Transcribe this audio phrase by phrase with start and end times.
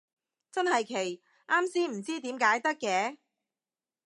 [0.51, 3.17] 真係奇，啱先唔知點解得嘅